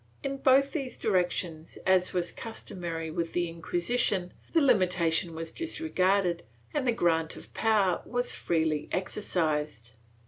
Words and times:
In 0.23 0.37
both 0.37 0.71
these 0.71 0.97
directions, 0.97 1.77
as 1.85 2.11
was 2.11 2.31
customary 2.31 3.11
with 3.11 3.33
the 3.33 3.47
Inquisition, 3.47 4.33
the 4.51 4.59
limitation 4.59 5.35
was 5.35 5.51
disregarded 5.51 6.41
and 6.73 6.87
the 6.87 6.91
grant 6.91 7.35
of 7.35 7.53
power 7.53 8.01
was 8.07 8.33
freely 8.33 8.89
exercised. 8.91 9.91